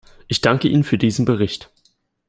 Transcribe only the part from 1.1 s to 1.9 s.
Bericht.